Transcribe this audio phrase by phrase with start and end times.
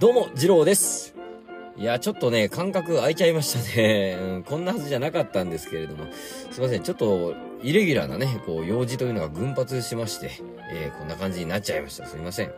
[0.00, 1.14] どうも、次郎です。
[1.76, 4.16] いや、ちょっとね、感覚空いちゃいましたね。
[4.18, 6.06] うん、こんなはずじゃなかったんですけれども。
[6.50, 10.30] すいません、ちょっと、イレギュラーなね、こう、用事というのが群発しまして、
[10.72, 12.06] えーこんな感じになっちゃいました。
[12.06, 12.50] すいません。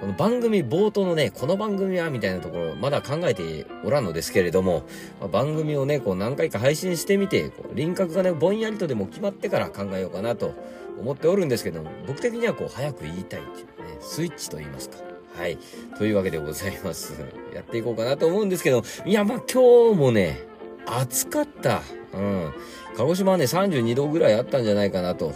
[0.00, 4.84] この番組冒頭のね、この番組はみたいなところ、まだ考えておらんのですけれども、
[5.18, 10.52] まあ番組をね、こう何回か配信してみて、こう輪郭がね、ぼんやりとでも決まってから考えようかなと
[11.00, 15.07] 思っておるんですけども、僕的にはこう、早く言いたいっていうね、スイッチと言いますか。
[15.38, 15.56] はい。
[15.96, 17.14] というわけでございます。
[17.54, 20.40] やっていこうかなと思うんですけど、いや、まあ今日もね、
[20.86, 21.82] 暑かった。
[22.12, 22.52] うん。
[22.96, 25.32] 鹿児島はね、32度ぐらいあったんじゃないかなと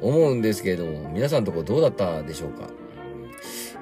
[0.00, 2.66] 思うんですけれども、皆さんのとこどうだったでしょうか？
[2.66, 2.82] うん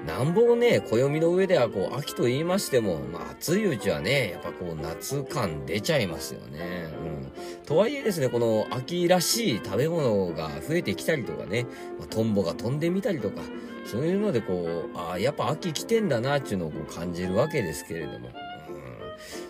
[0.06, 6.88] なんぼね、暦の上ではこう、秋と言いましても、まあ暑いうちはね、やっぱこう、夏感出ちゃいますよね。
[7.04, 7.66] うん。
[7.66, 11.66] とはいえですね、この秋らしい食べ物が増えてきたりとかね、
[11.98, 13.42] まあトンボが飛んでみたりとか、
[13.90, 18.30] そういうのでこう、ああ、やっぱ秋来てんだな、っていうのをこう感じるわけですけれども。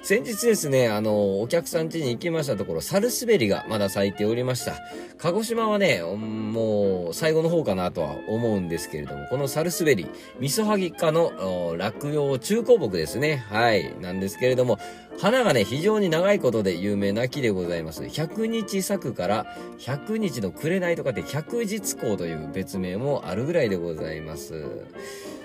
[0.03, 4.79] 先日ですね、あの、お客さん家に行きましたところ、サルスベリがまだ咲いておりました。
[5.19, 10.07] 鹿児島はね、もう、最後の方かなとは思うんですけれども、このサルスベリ、
[10.39, 13.45] ミソハギ科の落葉中高木ですね。
[13.51, 13.95] はい。
[14.01, 14.79] なんですけれども、
[15.21, 18.03] 花がね、非常に長いことで有名な木でございます。
[18.03, 19.47] 100日咲くから、
[19.79, 24.65] 100日の紅とかって100日光という別名もあるぐらいでございます。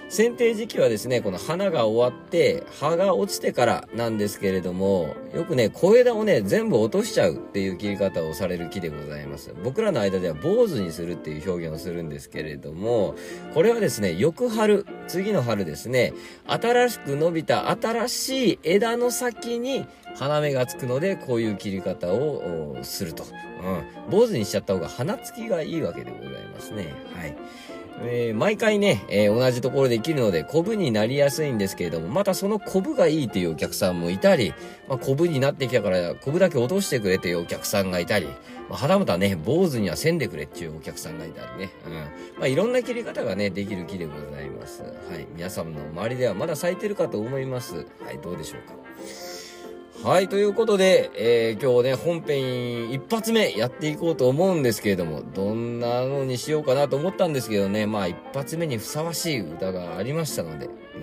[0.09, 9.53] 剪定時期はですね、この花が終わって、葉が落ちてからなんですけれども、よくね、小枝をね、全部落としちゃうっていう切り方をされる木でございます。
[9.63, 13.15] 僕らの間では坊主にするっていう表現をするんですけれども、
[13.53, 16.13] これはですね、翌春、次の春ですね、
[16.47, 23.25] 新しく伸びた新しい枝の先に花芽がつくので、こういう切り方をすると。
[23.63, 24.11] うん。
[24.11, 26.93] 坊主にしちゃった方が花つきがいいわけでございますね。
[27.15, 27.35] はい。
[28.01, 34.53] えー毎回ね、えー同じところで切るので、コブになりやすいんですけれども、またそのコブがいいというお客さんもいたり、
[34.87, 38.27] まあ、コブになってきたから、コブだけ落としてくれというお客さんがいたり、
[38.69, 41.93] まあ、はたまたね、坊主にはせんでくれっていうお客さんがいたりね、うん。
[41.93, 42.01] ま
[42.43, 44.81] あ、いろんな切り方がね、できる木でございます。
[44.81, 45.25] はい。
[45.35, 47.85] 皆さんの周りではまだ咲いてるかと思います。
[48.03, 48.73] はい、どうでしょうか。
[50.05, 60.99] はい、ということで、えー今日ね、本編一発目やっていこうと思うんですけれども、どんなのにしようかなと思ったんですけどね、まあ一発目にふさわしい歌がありましたので、う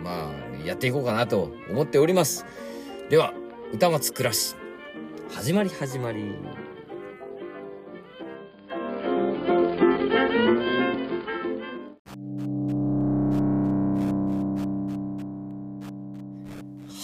[0.00, 0.32] ん、ま
[0.64, 2.44] あ、やっていこうかなと思っております。
[3.10, 3.32] では、
[3.72, 4.56] 歌松暮らし、
[5.30, 6.34] 始まり始まり。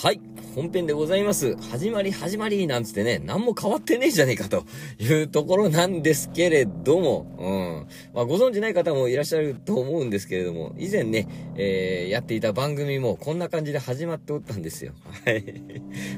[0.02, 0.31] はい。
[0.54, 1.56] 本編でございます。
[1.70, 4.66] 始まり始まりなんつってね、何も変わってねえじゃねえかと
[4.98, 8.14] いうところなんですけれども、うん。
[8.14, 11.26] まあご存知ない方もいらっしゃると思うんですけれども、以前ね、
[11.56, 14.92] えー、やっていた番組もこんな感じで始まっておったんですよ。
[15.24, 15.42] はい。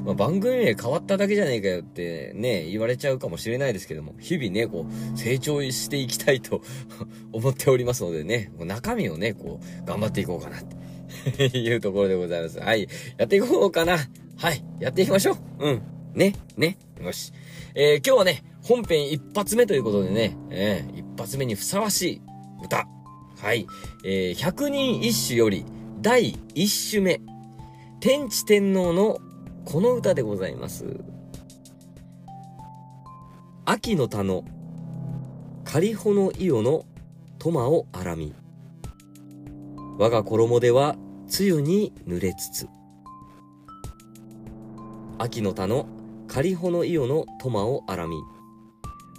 [0.03, 6.61] まあ番組名変わっただけじゃねえかよってね、言われちゃうかもしれないですけども、日々ね、こう、成長していきたいと
[7.31, 10.75] 思っておりますのでね、中身をね、こう、頑張っていこうかなって。
[11.57, 12.59] いうところでございます。
[12.59, 12.87] はい。
[13.17, 13.97] やっていこうかな。
[14.37, 14.63] はい。
[14.79, 15.37] やっていきましょう。
[15.59, 15.81] うん。
[16.13, 16.33] ね。
[16.57, 16.77] ね。
[17.01, 17.31] よし。
[17.73, 22.21] えー今日はね、本編一発目ということでね、えー一発目にふさわしい
[22.63, 22.87] 歌。
[23.37, 23.65] はい。
[24.03, 25.65] えー百人一首より
[26.01, 27.21] 第一首目。
[27.99, 29.19] 天地天皇の
[29.63, 30.85] この歌でございます。
[33.65, 34.43] 秋の田の
[35.63, 36.85] 仮穂の伊予の
[37.39, 38.33] トマをあらみ。
[39.97, 40.95] 我が衣では
[41.39, 42.67] 梅雨に濡れつつ。
[45.17, 45.87] 秋の田の
[46.27, 48.17] 仮穂の伊予のトマをあらみ。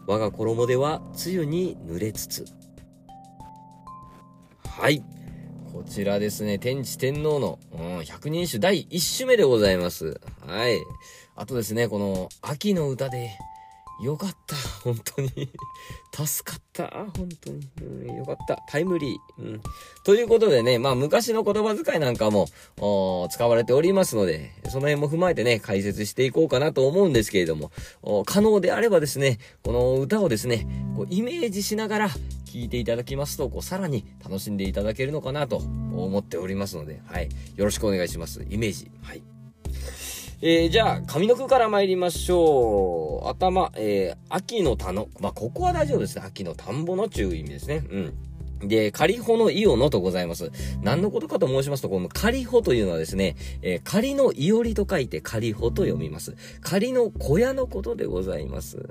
[0.07, 2.45] 我が衣では梅雨に濡れつつ。
[4.69, 5.03] はい。
[5.73, 10.21] こちらですね、天智天皇の、うん、百人種第1首目でございます。
[10.47, 10.79] はい。
[11.35, 13.31] あとですね、この秋の歌で、
[14.01, 14.57] よかった。
[14.85, 15.31] 本当に。
[16.27, 16.89] 助かった。
[17.17, 17.69] 本当に。
[17.83, 18.63] うん、よかった。
[18.69, 19.43] タイムリー。
[19.43, 19.61] うん。
[20.05, 22.49] ということでね、まあ昔の言葉遣いなんかも、
[23.31, 27.71] 使われておりますので、その辺も踏まえてね、解説していこうかなと思うんですけれども、
[28.27, 32.11] 可能であればですね、この歌をですね、こうイメージしながら
[32.45, 37.29] 聞いていただきますと、こうさらに楽しんでいただけるのかなと思っておりますので、はい。
[37.57, 38.45] よろしくお願いします。
[38.49, 38.91] イメージ。
[39.03, 39.36] はい。
[40.43, 43.29] えー、じゃあ、上の句から参りましょう。
[43.29, 46.25] 頭、えー、秋の田の、まあ、ここは大丈夫ですね。
[46.27, 47.83] 秋の田んぼの注意味ですね。
[47.91, 48.15] うん。
[48.61, 50.51] で、仮穂のイオのとございます。
[50.83, 56.37] 何のことかと申しますと、この仮穂というのはですね、えー、仮のいおりと書いて仮穂と読みます。
[56.61, 58.79] 仮の小屋のことでございます。
[58.79, 58.87] はい。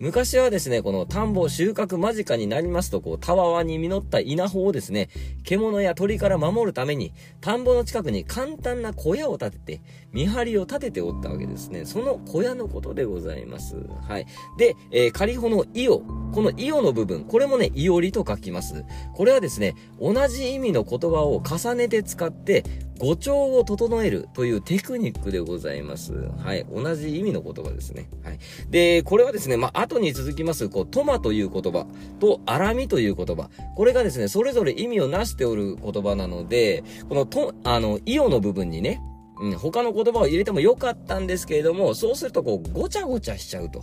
[0.00, 5.08] 昔はですね、この田んぼ収穫間近になりますと、こう、たわわに実った稲穂をですね、
[5.44, 9.80] 獣や鳥から守るために、田んぼの近くに簡単な小屋を建てて、
[10.12, 11.84] 見張りを立てておったわけですね。
[11.84, 13.76] その小屋のことでございます。
[14.08, 14.26] はい。
[14.58, 16.00] で、えー、仮穂のイオ。
[16.32, 18.84] このイオの部分、これもね、いおりと書きます。
[19.14, 22.64] これはですね、同じ意味の言葉を重ねて使って、
[22.98, 26.14] 語調を整えるというテクニックでございます。
[26.38, 26.66] はい。
[26.72, 28.08] 同じ意味の言葉ですね。
[28.22, 28.38] はい。
[28.70, 31.86] で、これはですね、まあ、後に続きます、こう、トマという言葉
[32.20, 33.50] とアラミという言葉。
[33.76, 39.00] これがですね、それぞれ意味をなしておる言葉なので、このと、あの、イオの部分にね、
[39.40, 43.82] うん、他の言葉を入れてもよかったんですけれども、そうするとこう、ごちゃごちゃしちゃうと。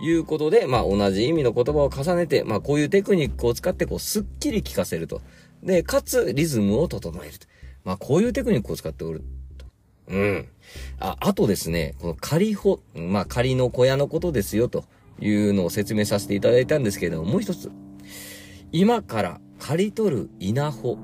[0.00, 5.22] いうことで、まあ同じ意味の言葉を重ねて、まあこういうテクニックを使ってこうすっきり聞かせると。
[5.62, 7.46] で、かつリズムを整えると。
[7.84, 9.24] まあこういうテクニックを使っておる。
[10.08, 10.48] うん。
[11.00, 14.84] あ、あとですね、この仮穂、まあ仮の小屋のことですよと
[15.20, 17.70] いうのを説明させていただいたんですけれども、もう一つ。
[18.72, 20.98] 今から刈り取る稲穂。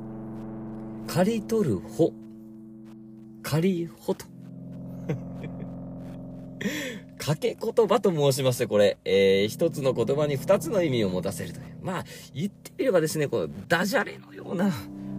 [1.07, 2.13] 刈り取る穂。
[3.43, 4.27] 刈り穂と。
[7.23, 11.67] 掛け言葉と申しまして、これ、えー、一つの言葉に二つの意味を持たせるという。
[11.81, 12.05] まあ、
[12.35, 14.73] 言ってみればですね、このダジャレのような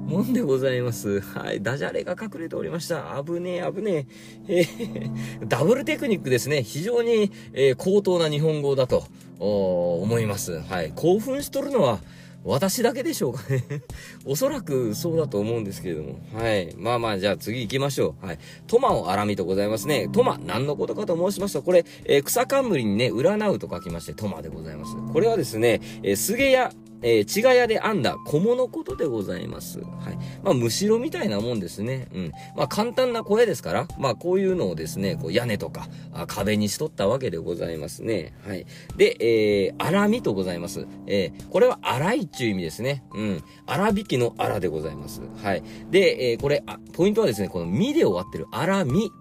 [0.05, 1.21] もんでございます。
[1.21, 1.61] はい。
[1.61, 3.23] ダジャレが隠れておりました。
[3.25, 4.05] 危ねえ、危ね
[4.49, 4.59] え。
[4.59, 6.61] えー、ダブルテクニックですね。
[6.61, 9.05] 非常に、えー、高等な日本語だと、
[9.39, 10.59] 思います。
[10.59, 10.91] はい。
[10.95, 11.99] 興奮しとるのは、
[12.43, 13.63] 私だけでしょうかね
[14.25, 16.19] おそらくそうだと思うんですけれども。
[16.33, 16.75] はい。
[16.77, 18.25] まあまあ、じゃあ次行きましょう。
[18.25, 18.39] はい。
[18.67, 20.09] トマを荒みとございますね。
[20.11, 24.95] トマ、何のことかと申しますと、これ、えー、草冠にね、占うと書きまして、トマでございます。
[25.13, 29.79] これはですね、えー、菅谷えー、茅ヶ谷で編んだ小物ことでございます。
[29.79, 30.17] はい。
[30.43, 32.07] まあ、むしろみたいなもんですね。
[32.13, 32.31] うん。
[32.55, 38.33] まあ、簡単な小屋ですから、まあ、こういうのをですね、こう屋根とか、あ壁にしとったわけでございますね。
[38.47, 38.65] はい。
[38.97, 40.87] で、えー、荒みとございます。
[41.07, 43.03] えー、これは荒いっちゅう意味ですね。
[43.13, 43.43] うん。
[43.65, 45.21] 荒引きの荒でございます。
[45.41, 45.63] はい。
[45.91, 49.11] で、えー、これ、あ、ポイントはですね、このみで終わってる荒み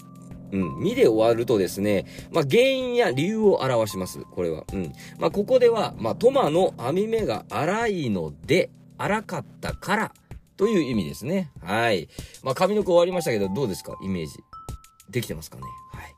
[0.53, 0.79] うん。
[0.79, 4.21] みで終わるとですね、まあ、原因や理由を表します。
[4.21, 4.65] これは。
[4.73, 4.93] うん。
[5.19, 10.15] まあ、ここでは、まあ、トマの網目が荒いので、荒かったから、
[10.57, 11.51] という意味ですね。
[11.61, 12.09] はい。
[12.45, 13.97] まあ、上の句終わりましたけど、どうですか？
[14.03, 14.35] イメージ。
[15.11, 15.63] できてますかね？
[15.93, 16.15] はい。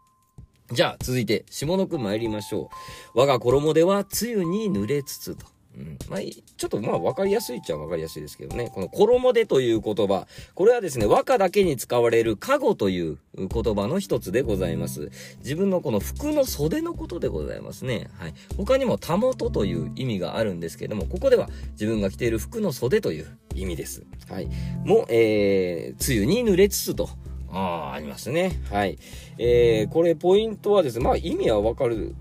[0.73, 2.69] じゃあ、続いて、下の句参りましょ
[3.15, 3.19] う。
[3.21, 5.47] 我が衣では、梅雨に濡れつつと。
[5.77, 5.99] うん。
[6.09, 8.71] まあ、ちょっとまあ分かりやすいっちゃ分かりやすいですけどね。
[8.73, 10.27] この衣でという言葉。
[10.55, 15.11] これはですね、和歌だけに使われる加護という言葉の一つでございます。
[15.39, 18.09] 自分のこの服の袖のことでございますね。
[18.19, 18.35] はい。
[18.57, 24.05] 他にもたもとという意味があるんですけども、ここでは自分が着ている服の袖という意味です。
[24.29, 24.49] はい。
[24.85, 27.09] も、えー、梅雨に濡れつつと。
[27.55, 28.61] ああ、ありますね。
[28.71, 28.99] はい。
[29.39, 32.15] えー、これポイントはですね、まあ意味はわかる、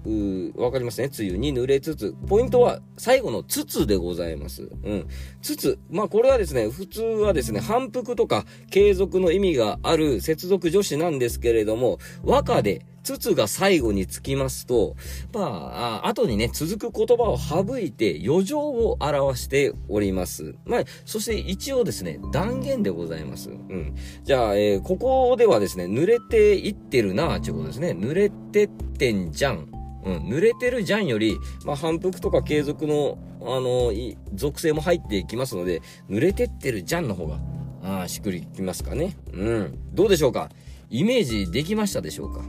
[0.56, 1.09] わかりますね。
[1.18, 2.15] 梅雨に濡れつつ。
[2.27, 4.69] ポイントは最後のつつでございます。
[4.83, 5.07] うん。
[5.41, 5.80] つつ。
[5.89, 14.95] まあこれはですね、普通はですね、反復とか継続の意味がある接続助詞なんですけれども、和歌でつつが最後につきますと、
[15.33, 20.55] まあ、あ後にね、続く言葉を省いて余剰を表しております。
[20.65, 23.50] まあ、そして一応ですね、断言でございます。
[23.50, 23.95] うん。
[24.23, 27.89] じゃあ、えー、ここではですね、濡れていってるな、っていうことですね。
[27.91, 29.69] 濡れてってんじゃん。
[30.05, 33.91] うん、濡れてるじゃんより、まあ、反復とか継続の、あの、
[34.33, 37.39] 属性も入っていきますので、濡れてってるじゃんの方が、
[37.83, 39.17] ああ、しっくりきますかね。
[39.33, 39.79] うん。
[39.93, 40.50] どうでしょうか？
[40.89, 42.41] イメージできましたでしょうか？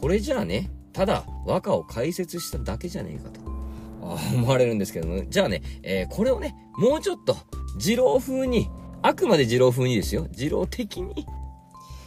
[0.00, 3.40] これじゃあね、ただ和歌を解説しただけじゃねえかと
[4.34, 7.36] 思われるんですけども、じゃあね、えー、これをね、もうちょっと、
[7.78, 8.68] 二郎風に、
[9.02, 10.26] あくまで二郎風にですよ。
[10.36, 11.26] 二郎的に、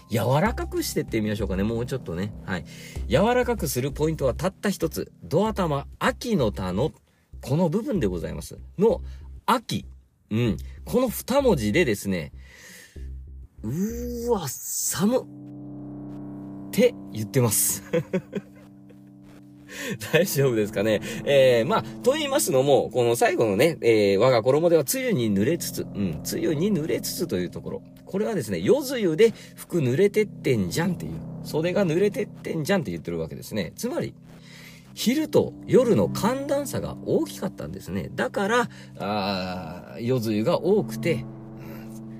[0.09, 1.63] 柔らかくしてってみましょうかね。
[1.63, 2.33] もうちょっとね。
[2.45, 2.65] はい。
[3.07, 5.11] 柔らかくするポイントはたった一つ。
[5.23, 6.91] ドア玉、秋の田の、
[7.41, 8.57] この部分でございます。
[8.79, 9.01] の、
[9.45, 9.85] 秋。
[10.31, 10.57] うん。
[10.83, 12.31] この二文字でですね、
[13.61, 15.25] うーわ、寒
[16.87, 17.83] って言ってます。
[20.11, 20.99] 大丈夫ですかね？
[21.25, 27.83] えー、まあ、と言いますのも、この最後のね、えー、我が衣では梅雨に濡れつつ、うん、梅雨に濡れつつというところ。
[28.05, 31.11] これはですね、夜露で服濡れてってんじゃんっていう、
[31.43, 33.73] 袖が濡れてってんじゃんって言ってるわけですね。
[33.75, 34.15] つまり、
[34.95, 38.09] 昼と夜の寒暖差が大きかったんですね。
[38.15, 41.25] だから、あー夜露が多くて、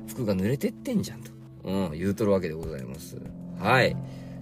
[0.08, 1.32] 服が濡れてってんじゃんと、
[1.64, 3.18] うん、言うとるわけでございます。
[3.58, 3.98] はい。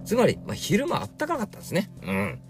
[0.08, 1.90] つまり、まあ、昼間あったかかったんですね。
[2.02, 2.40] うん。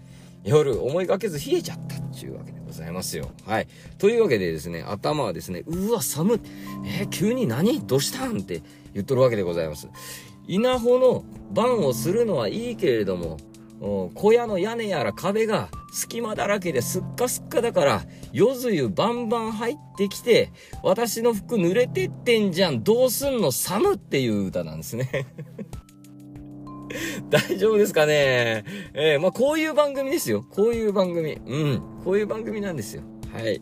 [0.45, 3.31] 夜思いがけず冷えちゃったっちゅうわけでございますよ。
[3.45, 3.67] はい。
[3.97, 6.39] というわけでですね、頭はですね、うわ、寒い。
[6.85, 8.63] えー、急に何どうしたんって
[8.93, 9.89] 言っとるわけでございます。
[10.47, 13.35] 稲穂の番をするのはいいけれども、
[14.15, 25.27] 小屋の屋根やら壁が隙間だらけですっかすっかだから、夜露バンバン入ってきて、私の服濡れてってんじゃん、どうすんの寒っていう歌なんですね
[27.29, 28.63] 大丈夫ですかね？
[28.93, 30.43] えー、まあ、こういう番組ですよ。
[30.49, 31.33] こういう番組。
[31.33, 31.81] うん。
[32.03, 33.03] こういう番組なんですよ。
[33.33, 33.61] はい。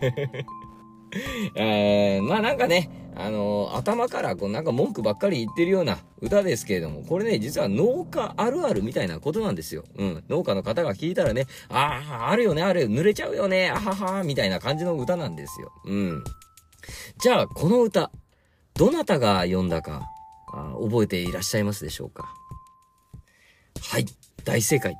[1.54, 9.84] えー、まあなんかね、あのー、頭からこうなんか文句ばっかり言ってるような歌ですけれども、これね、実は農家あるあるみたいなことなんですよ。
[9.96, 10.24] うん。
[10.30, 15.72] 農家の方が聞いたらね、ああ、あるよね、ある、濡れちゃうよね、あはは、みたいな感じの歌なんですよ。
[15.84, 16.24] うん。
[17.20, 18.10] じゃあ、この歌、
[18.74, 20.08] どなたが読んだか、
[20.52, 22.34] あ覚えていらっしゃいますでしょうか？
[23.80, 24.06] はい、
[24.44, 24.96] 大正解。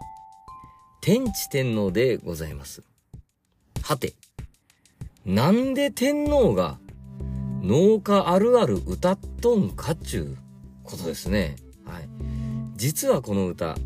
[1.00, 2.82] 天智天皇でございます。
[3.82, 4.14] はて、
[5.26, 6.78] なんで天皇が
[7.62, 10.36] 農家あるある歌っとんかっちゅう
[10.84, 11.56] ことですね。
[11.84, 12.08] はい。
[12.76, 13.76] 実はこの歌、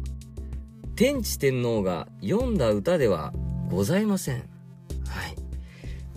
[0.95, 3.33] 天智天皇が読んだ歌では
[3.69, 4.37] ございません。
[4.37, 4.47] はい。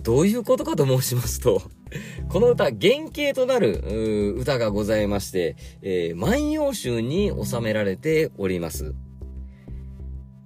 [0.02, 1.62] どういうことかと申しますと、
[2.28, 2.76] この歌、原
[3.12, 8.94] 型となる歌がございまして、えー、万葉集に収められております。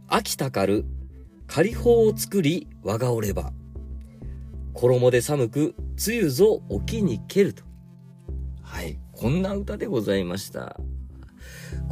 [0.08, 0.84] 秋たかる、
[1.46, 3.52] 仮法を作り、我がおれば。
[4.72, 5.74] 衣で寒く、
[6.06, 7.62] 梅雨ぞ沖に蹴ると。
[8.62, 8.98] はい。
[9.12, 10.80] こんな歌でございました。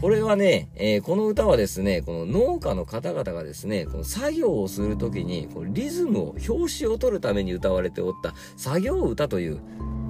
[0.00, 9.60] これはね、えー、この歌はですね、この農家の方々がですね、この作業をするときに、こうリズムを、表紙を取るために歌われておった作業歌という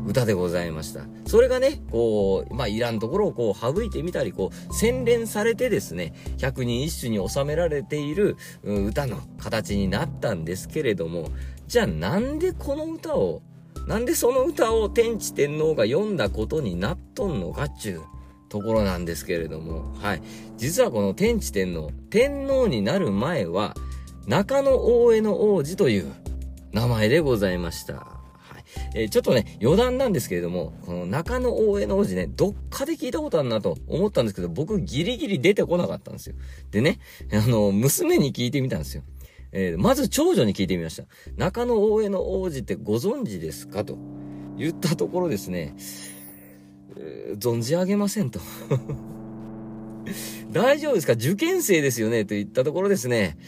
[0.06, 1.02] 歌でございました。
[1.26, 11.28] それがね、こう、まあ、いらんところをこう省いてみたり、こう、洗練されてですね、百人一首に収められている歌の形になったんですけれども、
[11.66, 13.42] じゃあなんでこの歌を、
[13.86, 18.00] なんでその歌を天智天皇が読んだことになっとんのかっちゅう
[18.52, 20.22] ところなんですけれども、はい。
[20.58, 23.74] 実はこの天智天皇、天皇になる前は、
[24.26, 26.12] 中野大江の王子という
[26.72, 27.94] 名前でございました。
[27.94, 28.64] はい。
[28.94, 36.36] えー、ちょっとね、余談なんですけれども、この中野大江の王子ね、どっかで聞いたことあるなと思ったんですけど、僕ギリギリ出てこなかったんですよ。
[36.70, 36.98] でね、
[37.32, 39.02] あの、娘に聞いてみたんですよ。
[39.52, 41.04] えー、まず長女に聞いてみました。
[41.36, 43.84] 中野大江の王子ってご存知ですか？
[43.84, 43.96] と
[44.56, 45.74] 言ったところですね、
[46.96, 48.40] え、存じ上げませんと。
[50.50, 51.14] 大丈夫ですか？
[51.14, 52.24] 受験生ですよね？
[52.24, 53.38] と言ったところですね、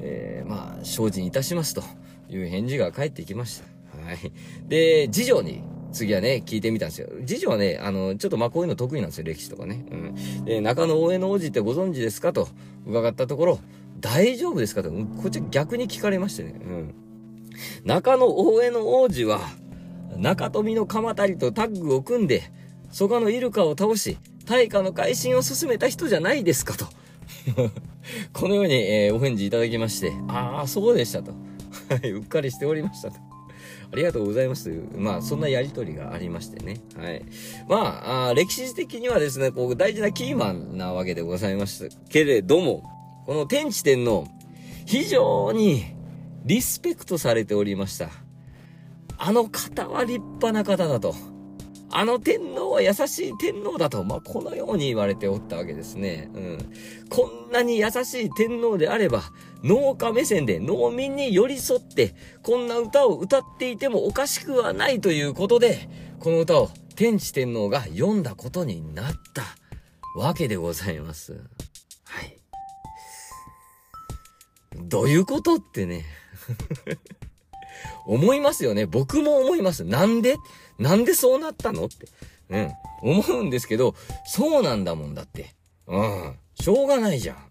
[0.00, 1.82] えー、まあ、精進いたしますと
[2.30, 3.64] いう返事が返ってきました。
[4.02, 4.32] はい。
[4.68, 7.08] で、次女に、次はね、聞いてみたんですよ。
[7.26, 9.84] 次女はね、あの、ちょっとまあこういうの得意なんですよ、歴史とかね。
[9.90, 10.44] うん。
[10.44, 12.32] で、中野大江の王子ってご存知ですか？
[12.32, 12.48] と
[12.86, 13.58] 伺ったところ、
[14.00, 14.82] 大丈夫ですか？
[14.82, 16.54] と、こっち逆に聞かれましてね。
[16.62, 16.94] うん。
[17.84, 19.40] 中野大江の王子は、
[20.16, 22.42] 中富の鎌足りとタッグを組んで、
[22.90, 26.86] 蘇我のイルカを倒し、大化の改新を進めた人じゃないですかと。
[28.32, 31.32] このように、えー、お返事いただきまして、ああ、そうでしたと。
[31.90, 33.18] はい、うっかりしておりましたと。
[33.90, 36.80] ありがとうございますという、まあ、そんなやりとりがありましてね。
[36.96, 37.24] はい。
[37.68, 42.82] まあ、あ歴史的にはですね、こう、大事なキーマンなわけでございましたけれども、
[43.26, 44.26] この天智天皇、
[44.84, 45.84] 非常に
[46.44, 48.10] リスペクトされておりました。
[49.16, 51.14] あの方は立派な方だと。
[51.90, 54.04] あの天皇は優しい天皇だと。
[54.04, 56.30] まあ、このように言われておったわけですね。
[56.34, 56.72] うん。
[57.08, 59.22] こんなに優しい天皇であれば、
[59.62, 65.88] 農家目線で農民に寄り添って、こんな歌を歌っていてもおかしくはないということで、
[66.20, 69.42] この歌を天智天皇が読んだことになった
[70.14, 71.40] わけでございます。
[72.04, 72.38] はい。
[74.76, 76.04] どういうことってね
[78.06, 78.86] 思いますよね。
[78.86, 79.84] 僕も思います。
[79.84, 80.36] なんで？
[80.78, 82.08] なんでそうなったのって。
[82.50, 82.72] うん。
[83.02, 83.94] 思うんですけど、
[84.26, 85.54] そうなんだもんだって。
[85.86, 86.34] うん。
[86.54, 87.36] しょうがないじゃん。
[87.36, 87.44] うん。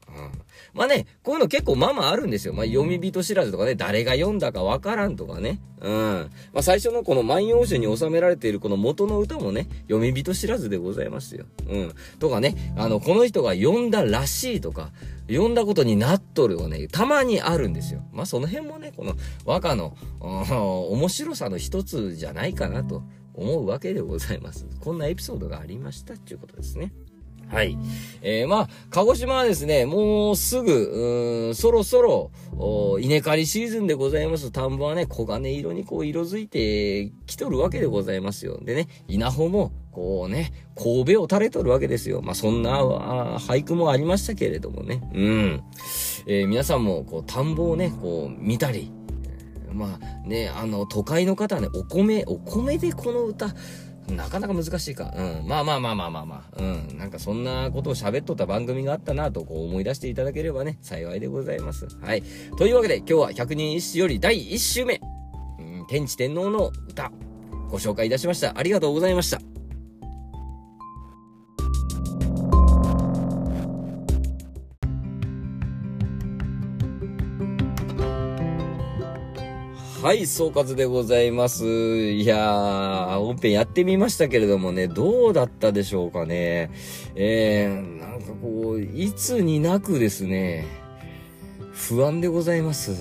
[0.73, 2.53] まあね、こういうの結構まあまああるんですよ。
[2.53, 5.59] まあ読み人知らずとかね、誰が読んだかわからんとかね。
[5.81, 6.31] うん。
[6.53, 11.45] まあ最初のこの万葉集に収められているこの元の歌もね、読み人知らずでございますよ。
[11.67, 11.93] うん。
[12.19, 14.91] とかね、あの、この人が読んだらしいとか、
[15.29, 18.01] 読んだことになっとるはね、たまにあるんですよ。
[18.11, 19.13] まあその辺もね、この
[19.45, 23.03] 和歌の、面白さの一つじゃないかなと
[23.37, 24.65] 思うわけでございます。
[24.81, 26.91] こんなエピソードがありましたっていうことですね。
[27.49, 27.77] はい。
[28.21, 32.31] えー、まあ、鹿児島はですね、もうすぐ、うん、そろそろ、
[32.99, 34.51] 稲刈りシーズンでございます。
[34.51, 38.59] 田んぼはね、黄金色にこう色づいてきとるわけでございますよ。
[38.61, 42.21] でね、稲穂も、こうね、神戸を垂れとるわけですよ。
[42.21, 42.81] まあ、そんな
[43.37, 45.01] 俳句もありましたけれどもね。
[45.13, 45.63] うん。
[46.27, 48.91] えー、皆さんも、こう、田んぼをね、こう、見たり、
[49.73, 53.53] まあね、あの、都会の方はね、お米、お米でこの歌、
[54.09, 55.13] なかなか難しいか。
[55.15, 55.47] うん。
[55.47, 56.61] まあまあまあまあまあまあ。
[56.61, 56.97] うん。
[56.97, 61.87] なんかそんなことを喋っとった番組があったなとこう思い出していただければね、幸いでございます。
[62.01, 62.23] はい。
[62.57, 65.01] というわけで今日は百人一首より第1週目、
[65.59, 67.11] うん、天地天皇の歌、
[67.69, 68.57] ご紹介いたしました。
[68.57, 69.56] ありがとうございました。
[80.07, 81.65] はい、総括でございます。
[81.65, 86.71] いやー、本編やってみましたけれどもね、どうだったでしょうかね。
[87.15, 90.65] えー、なんかこう、いつになくですね、
[91.73, 92.91] 不安でございます。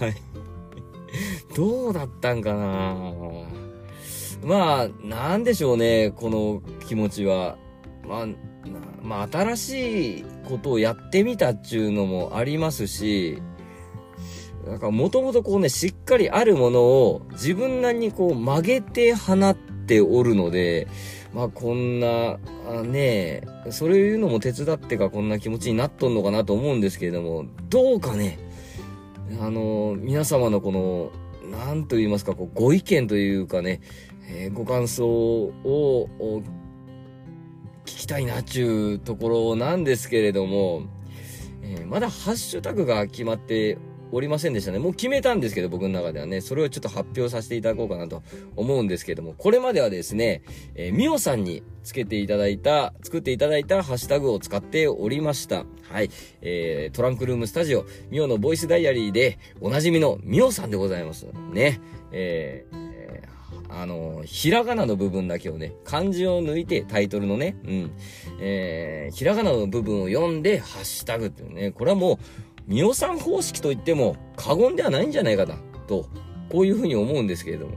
[0.00, 0.14] はい。
[1.54, 2.96] どうだったんかな
[4.42, 7.58] まあ、なんでしょうね、この気持ちは。
[8.08, 8.26] まあ、
[9.02, 13.42] まあ、新しいことをやってみたっちゅうのもありますし、
[14.66, 19.54] なんかもともとこうね、しっかりあるものを自分なりにこう曲げて放っ
[19.86, 20.88] ておるので、
[21.34, 28.38] まあこんな、あねそれいうのも手伝ってかこんな気持ちになっとんのかなと思うんですけれども、どうかね、
[29.40, 31.10] あの、皆様のこの、
[31.50, 33.80] なんと言いますか、こうご意見というかね、
[34.28, 36.08] えー、ご感想を
[37.84, 40.84] 聞きたいなちゅうところなんですけれども、
[41.62, 43.78] えー、まだハッシュタグが決まって
[44.14, 44.78] おりませんでしたね。
[44.78, 48.22] もう決めたんですけど、僕の中ではね、それをちょっと発表させていただこうかなと
[48.54, 50.42] 思うんですけども、これまではですね、
[50.76, 55.64] えー、みおさんにつけていただいた、作っていただいたハッシュタグを使っておりました。
[55.90, 56.10] はい。
[56.42, 61.26] えー、トランクルームスタジオ、みおのボイスダイアリーで、おなじみのみおさんでございます。
[61.52, 61.80] ね。
[62.12, 62.84] えー
[63.76, 67.92] あの、ひらがなの部分だけをね、漢字を抜いてタイトルのね、うん、
[68.40, 72.18] えー、ひらがなの部分を読んで、ハッシュタグっていうね、これはもう、
[72.66, 75.56] ミオさん方式といっても過言ではないんじゃないかな、
[75.86, 76.08] と、
[76.50, 77.74] こういうふうに思うんですけれども。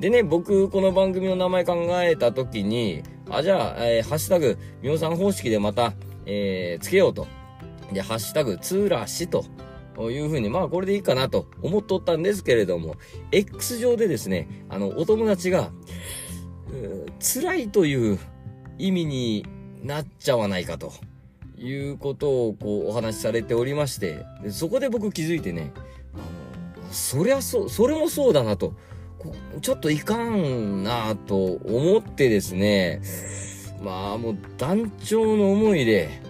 [0.00, 5.92] でね、僕、この番組の名前考えたときに、あ、じゃあ、えー、ハッシュタグ、ミオさん方式でまた、
[6.26, 7.26] えー、つけようと。
[7.92, 9.44] で、ハッシュタグ、ツーラシと。
[10.10, 12.96] いうふうに、まあこれでいいかなと思っとったんですけれども、
[13.30, 15.70] X 上でですね、あの、お友達が、
[17.20, 18.18] 辛いという
[18.76, 19.46] 意味に
[19.82, 20.92] なっちゃわないかと。
[21.64, 25.72] いうことをこうお話しされておりまして、でそこで僕気づいてね、
[26.14, 28.74] あの、そりゃそう、それもそうだなと、
[29.62, 33.00] ちょっといかんなと思ってですね、
[33.82, 36.20] まあもう団長の思いで、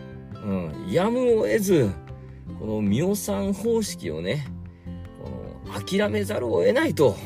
[0.44, 1.90] うん、やむを得ず、
[2.61, 4.47] このミオさん方式をね、
[5.23, 7.16] この諦めざるを得ないと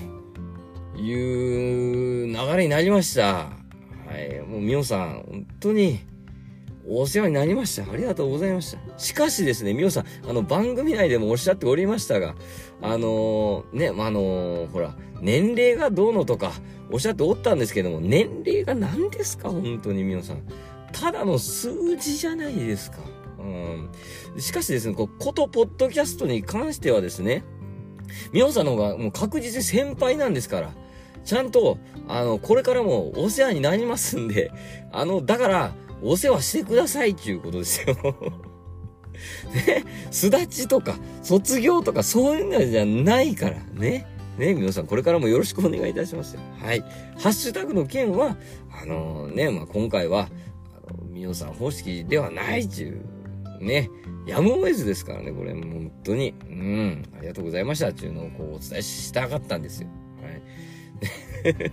[0.97, 3.25] いう流れになりました。
[3.35, 3.53] は
[4.19, 6.01] い、もうミオさん、本当に、
[6.91, 7.91] お世話になりました。
[7.91, 8.99] ありがとうございました。
[8.99, 12.35] しかしですね、みおさん、あの、番組内でもおっしゃっておりましたが、
[12.81, 16.53] あのー、ね、あのー、ほら、年齢がどうのとか、
[16.91, 19.51] おっしゃっておったんですけども、年齢が何ですか？
[19.51, 20.43] 本当にみおさん。
[20.93, 22.99] ただの数字じゃないですか。
[23.39, 23.91] うん。
[24.39, 27.45] しかしですね、こう、ことポッドキャストに関してはですね、
[28.33, 30.71] みおさんの方がもう確実に先輩なんですから、
[31.25, 34.51] ちゃんと、あの、これからもお世話になりますんで、
[34.93, 37.95] あの、だから、お世話してくださいっていうことですよ
[39.53, 44.07] ね、すだちとか、卒業とか、そういうのじゃないから、ね？
[44.39, 46.41] ね、皆さん、これからもよろしくお願いいたしますよ。
[46.61, 46.81] はい。
[47.19, 48.37] ハッシュタグの件は、
[48.81, 50.29] あのー、ね、まあ、今回は、
[50.89, 53.03] あの、皆さん方式ではないっていう、
[53.61, 53.91] ね、
[54.29, 56.35] やむを得ずですからね、これ、本当に。
[56.49, 59.89] うん、ありがとうございましたっていうのを、こう、お伝えしたかったんですよ。
[60.23, 60.29] は
[61.51, 61.73] い。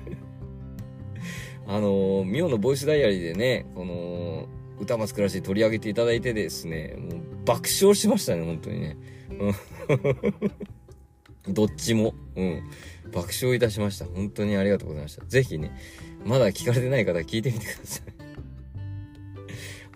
[1.68, 4.48] あのー、ミオのボイスダイアリーでね、この、
[4.80, 8.98] 歌松暮らし取り上げていただいてですね、もう爆笑しましたね、本当にね。
[11.48, 12.64] どっちも、うん。
[13.12, 14.06] 爆笑いたしました。
[14.06, 15.26] 本当にありがとうございました。
[15.26, 15.72] ぜひね、
[16.26, 18.04] まだ聞かれてない方聞いてみてください。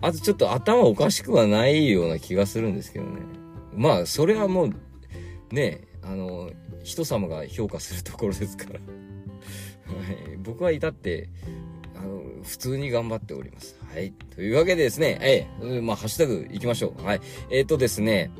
[0.00, 3.20] あとちょっと頭おかしくはないような気がするんですけどね。
[3.74, 6.50] まあ、それはもう、ね、あの、
[6.82, 8.74] 人様が評価するところですから。
[8.74, 8.80] は
[10.12, 11.28] い、僕は至って、
[12.00, 13.78] あの、普通に頑張っております。
[13.92, 14.12] はい。
[14.34, 17.04] というわけでですね、ええ、まあ、ハッシュタグ行きましょう。
[17.04, 17.20] はい。
[17.50, 18.30] えっ、ー、とですね、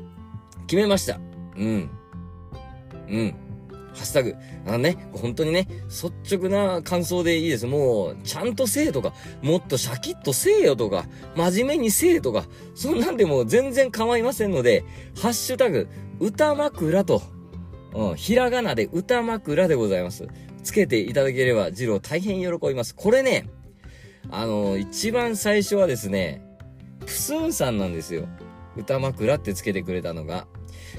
[0.67, 1.19] 決めました。
[1.55, 1.89] うん。
[3.07, 3.35] うん。
[3.93, 4.35] ハッシュタグ。
[4.65, 7.67] あのね、本当にね、率直な感想でいいです。
[7.67, 14.83] もう、ちゃんとせえとか、もっとシャキッとせえよとか、真面目にせえとか、そんなんでも全然構いませんので、
[15.21, 15.87] ハッシュタグ、
[16.19, 17.21] 歌枕と、
[17.93, 20.27] うん、ひらがなで歌枕でございます。
[20.63, 22.95] つけていただければ、ジロー大変喜びます。
[22.95, 23.49] これね、
[24.29, 26.41] あの、一番最初はですね、
[27.05, 28.27] プスンさんなんですよ。
[28.77, 30.47] 歌枕ってつけてくれたのが。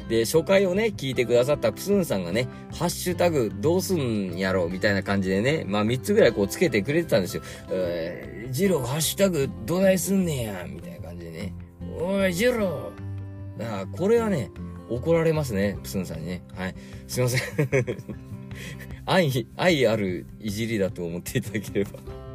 [0.08, 7.42] で、初回をね、聞いてくださったプスンさんがね、ハッシュタグどうすんやろみたいな感じでね、まあ3つぐらいこうつけてくれてたんですよ。
[7.70, 11.54] えー、ジローハッシュタグどないすんねや、みたいな感じでね。
[11.98, 14.50] おい、ジローだからこれはね、
[14.88, 16.42] 怒られますね、プスンさんにね。
[16.54, 16.74] はい。
[17.06, 17.68] すいません。
[19.06, 21.90] 愛、愛あるいじりだと思っていただければ。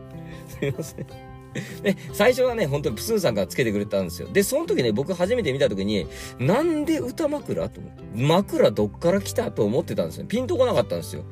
[0.47, 1.05] すいません。
[1.81, 4.27] で、最初はね、本当にプスーさんがつけてくれたんですよ。
[4.31, 6.07] で、その時ね、僕初めて見た時に、
[6.39, 10.25] なんで歌枕と思って、枕どっから来たと思ってたんですよ。
[10.25, 11.23] ピンとこなかったんですよ。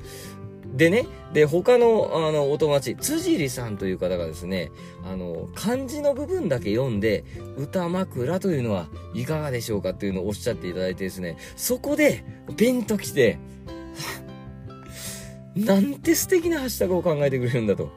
[0.75, 4.71] でね、で、他の、あの、お友達、辻里さんという方がですね、
[5.05, 7.23] あの、漢字の部分だけ読んで、
[7.57, 12.25] 歌枕というのはいかがでしょうかっていうのをおっしゃっていただいてですね、そこで、
[12.57, 13.37] ピンと来て、
[15.55, 17.89] なんて素敵なハッシュタグを考えてくれるんだと。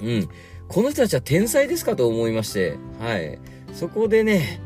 [0.00, 0.28] うん。
[0.68, 3.38] この人たちは天才ですかと思いまして、はい。
[3.72, 4.60] そこでね、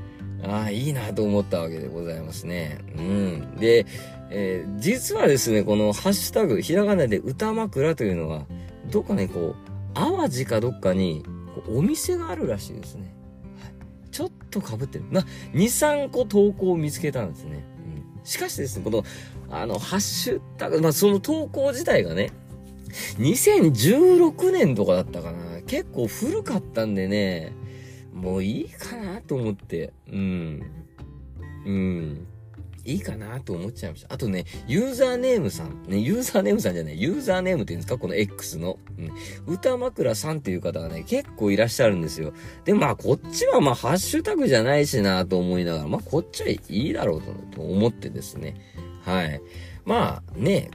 [0.45, 2.79] ああ、いいなと思ったわけでございますね。
[2.97, 3.57] うん。
[3.57, 3.87] で、
[4.31, 8.47] えー、実はですね、このハッシュタグ、ひらがなで歌枕というのは、
[8.91, 11.25] どっかね、こう、淡路かどっかに、
[11.69, 13.15] お店があるらしいですね。
[13.61, 15.05] はい、ちょっと被ってる。
[15.11, 17.65] な、2、3個投稿を見つけたんですね。
[18.25, 19.05] しかしですね、この、
[19.51, 22.31] あの、ハッシュタグ、まあ、その投稿自体がね、
[23.19, 25.63] 2016年とかだったかな。
[25.67, 27.53] 結構古かったんでね、
[28.13, 30.63] もういいかなと思って、うん。
[31.65, 32.27] うん。
[32.85, 34.13] いいかなと思っちゃいました。
[34.13, 35.83] あとね、ユーザーネームさん。
[35.89, 37.99] ね、ユーザーネームさんじゃない、ユーザーネームって言うんですか？
[37.99, 38.79] この X の。
[38.99, 39.53] うん。
[39.55, 42.33] 歌枕さんっていう方がね、結構いらっしゃるんですよ。
[42.65, 47.23] で、まあ、こっちはまあ、ハッシュタグじゃないしなと思いながら、まあ、こっちはいいだろう
[47.55, 48.55] と思ってですね。
[49.03, 49.41] はい。
[49.85, 50.71] まあ、ね、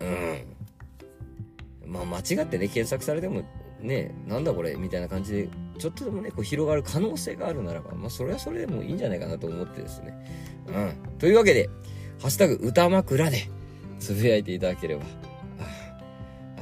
[0.00, 0.44] うん。
[1.86, 3.42] まあ、間違ってね、検索されても
[3.80, 5.48] ね、なんだこれみたいな感じで、
[5.82, 10.14] ちょっとでもね、こう広がる可能性があるならば、まあ、それはそれでもいいんじゃないかなと思ってですね。
[10.68, 11.18] うん。
[11.18, 11.68] というわけで、
[12.20, 13.48] ハッシュタグ歌枕で、
[13.98, 15.02] つぶやいていただければ、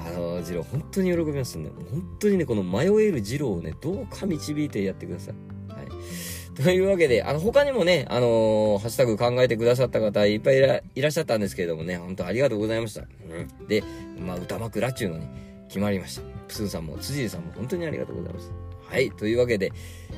[0.06, 5.34] あの、ジロー、本当に喜びますんで、本当にね、この迷えるジローをね、どうか導いてやってください。
[5.70, 6.62] はい。
[6.62, 10.56] というわけで、あの、他にもね、あのー、ハッシュタグ考えてくださった方いっぱい
[10.94, 13.02] いらっしゃったんですけれどもね、本当ありがとうございました。
[13.02, 13.68] うん。
[13.68, 13.84] で、
[14.18, 15.26] まあ、歌枕っていうのに
[15.68, 16.22] 決まりました。
[16.48, 18.50] プスーさんも、辻さんも本当にありがとうございます。
[18.90, 19.10] はい。
[19.12, 19.72] というわけで、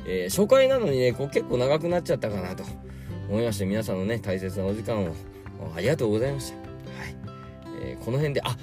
[0.07, 2.63] えー、初回なのにね、こう結構長くなっちゃったかなと
[3.29, 5.13] 思いまして、皆さんのね、大切なお時間を
[5.75, 6.57] ありがとうございました。
[6.57, 7.15] はい。
[7.83, 8.57] えー、この辺で、あ、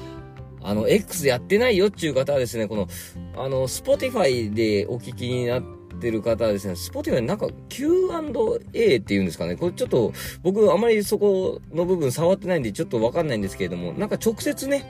[0.62, 2.88] あの、X やってないよっていう方はですね、この、
[3.36, 5.62] あの、Spotify でお聞きになっ
[6.00, 9.54] てる方はですね、Spotify なんか Q&A っていうんですかね。
[9.54, 14.84] これちょっと、僕あまりそこの部分触ってないんでちょっとわかんないんですけれども、なんか直接ね、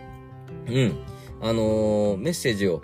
[0.66, 0.98] うん、
[1.42, 2.82] あのー、メッセージを、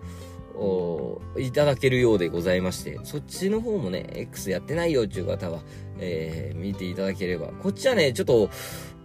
[1.39, 5.61] いただけるようでございまして、そっちの方もね、X やってないよっていう方は、
[5.99, 7.49] えー、見ていただければ。
[7.63, 8.51] こっちはね、ちょっと、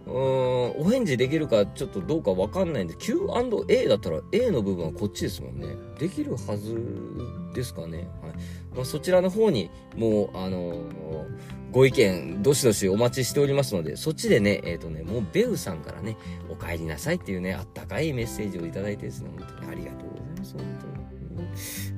[0.06, 5.76] うーん、お返事できるかちょっとどうかわかんないんで、Q&A だったら A の部分はこっちですもんね。
[5.98, 6.76] できるはず
[7.54, 7.98] ですかね。
[7.98, 8.08] はい。
[8.74, 10.82] まあ、そちらの方に、もう、あのー、
[11.70, 16.16] ご意見、どしどしお待ちしておりますので、そっちでね、えっ、ー、とね、もうベウさんからね、
[16.50, 20.54] お帰りなさいっていうね、あったかいメッセージをいただいてですね、本当にありがとうございます。
[20.54, 20.91] 本当に。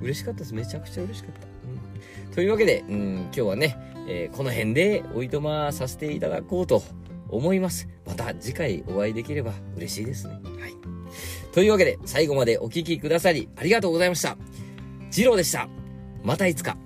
[0.02, 0.54] 嬉しかったです。
[0.54, 1.46] めちゃくちゃ嬉しかった。
[2.26, 3.76] うん、というわけで、うん、今日はね、
[4.08, 6.82] えー、この辺でおいとまさせていただこうと
[7.28, 7.88] 思います。
[8.06, 10.34] また次回お会いできれば嬉しいですね。
[10.34, 10.74] はい。
[11.52, 14.36] というわけで、最後までお聴きくださりありがとうございました。
[15.10, 15.68] ジローでした。
[16.22, 16.76] またいつか。